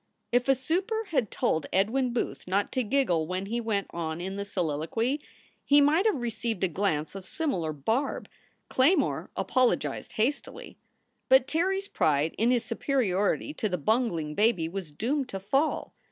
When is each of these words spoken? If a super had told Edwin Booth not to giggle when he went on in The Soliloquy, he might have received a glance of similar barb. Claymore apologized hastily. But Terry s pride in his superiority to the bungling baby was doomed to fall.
If 0.31 0.47
a 0.47 0.55
super 0.55 1.03
had 1.11 1.29
told 1.29 1.67
Edwin 1.71 2.11
Booth 2.11 2.47
not 2.47 2.71
to 2.71 2.81
giggle 2.81 3.27
when 3.27 3.45
he 3.45 3.61
went 3.61 3.85
on 3.91 4.19
in 4.19 4.35
The 4.35 4.45
Soliloquy, 4.45 5.21
he 5.63 5.79
might 5.79 6.07
have 6.07 6.15
received 6.19 6.63
a 6.63 6.67
glance 6.67 7.13
of 7.13 7.23
similar 7.23 7.71
barb. 7.71 8.27
Claymore 8.67 9.29
apologized 9.37 10.13
hastily. 10.13 10.75
But 11.29 11.45
Terry 11.45 11.77
s 11.77 11.87
pride 11.87 12.33
in 12.39 12.49
his 12.49 12.65
superiority 12.65 13.53
to 13.53 13.69
the 13.69 13.77
bungling 13.77 14.33
baby 14.33 14.67
was 14.67 14.91
doomed 14.91 15.29
to 15.29 15.39
fall. 15.39 15.93